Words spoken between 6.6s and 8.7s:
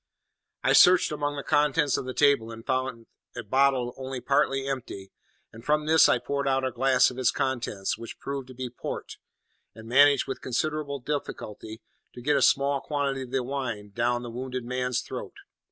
a glass of its contents, which proved to be